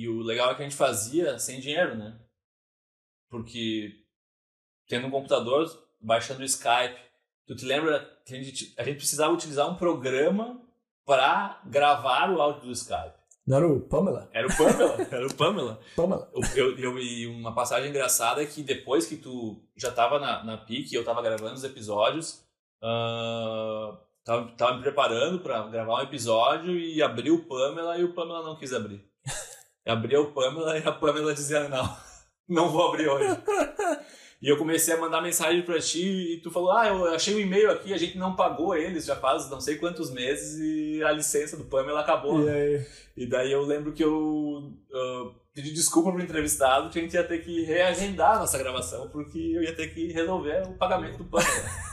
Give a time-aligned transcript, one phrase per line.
[0.00, 2.18] e o legal é que a gente fazia sem dinheiro, né?
[3.30, 4.02] Porque
[4.88, 5.66] tendo um computador,
[6.00, 6.98] baixando o Skype,
[7.46, 10.60] tu te lembra que a gente, a gente precisava utilizar um programa
[11.04, 13.22] para gravar o áudio do Skype.
[13.46, 14.30] Não era o Pamela?
[14.32, 15.80] Era o Pamela, era o Pamela.
[15.96, 16.30] Pamela.
[16.54, 20.58] Eu, eu, e uma passagem engraçada é que depois que tu já tava na, na
[20.58, 22.44] PIC, eu tava gravando os episódios,
[22.82, 28.14] uh, tava, tava me preparando para gravar um episódio e abriu o Pamela e o
[28.14, 29.04] Pamela não quis abrir.
[29.86, 31.96] Abriu o Pamela e a Pamela dizia, não,
[32.48, 33.38] não vou abrir hoje.
[34.42, 37.36] E eu comecei a mandar mensagem para ti e tu falou: Ah, eu achei o
[37.36, 41.00] um e-mail aqui, a gente não pagou eles já faz não sei quantos meses e
[41.04, 42.42] a licença do Pamela acabou.
[42.42, 42.86] E, aí?
[43.16, 47.22] e daí eu lembro que eu uh, pedi desculpa pro entrevistado que a gente ia
[47.22, 51.24] ter que reagendar a nossa gravação porque eu ia ter que resolver o pagamento do
[51.24, 51.52] Pamela.